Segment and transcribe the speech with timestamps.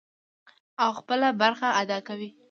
[0.81, 2.29] او خپله برخه ادا کوي.